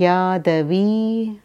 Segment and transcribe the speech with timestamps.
[0.00, 1.42] यादवी